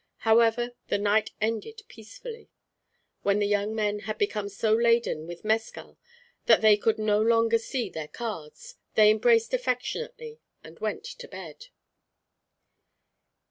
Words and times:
However, 0.25 0.71
the 0.87 0.97
night 0.97 1.29
ended 1.39 1.83
peacefully. 1.87 2.49
When 3.21 3.37
the 3.37 3.45
young 3.45 3.75
men 3.75 3.99
had 3.99 4.17
become 4.17 4.49
so 4.49 4.73
laden 4.73 5.27
with 5.27 5.45
mescal 5.45 5.99
that 6.47 6.61
they 6.61 6.75
could 6.75 6.97
no 6.97 7.21
longer 7.21 7.59
see 7.59 7.87
their 7.87 8.07
cards, 8.07 8.77
they 8.95 9.11
embraced 9.11 9.53
affectionately 9.53 10.39
and 10.63 10.79
went 10.79 11.03
to 11.05 11.27
bed. 11.27 11.67